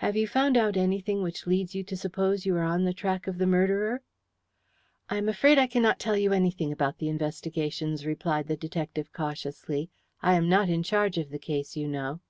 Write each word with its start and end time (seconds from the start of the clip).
Have 0.00 0.16
you 0.18 0.28
found 0.28 0.58
out 0.58 0.76
anything 0.76 1.22
which 1.22 1.46
leads 1.46 1.74
you 1.74 1.82
to 1.84 1.96
suppose 1.96 2.44
you 2.44 2.54
are 2.56 2.62
on 2.62 2.84
the 2.84 2.92
track 2.92 3.26
of 3.26 3.38
the 3.38 3.46
murdered?" 3.46 4.02
"I 5.08 5.16
am 5.16 5.30
afraid 5.30 5.56
I 5.56 5.66
cannot 5.66 5.98
tell 5.98 6.14
you 6.14 6.30
anything 6.30 6.70
about 6.70 6.98
the 6.98 7.08
investigations," 7.08 8.04
replied 8.04 8.48
the 8.48 8.56
detective 8.58 9.14
cautiously. 9.14 9.88
"I 10.20 10.34
am 10.34 10.46
not 10.46 10.68
in 10.68 10.82
charge 10.82 11.16
of 11.16 11.30
the 11.30 11.38
case, 11.38 11.74
you 11.74 11.88
know." 11.88 12.20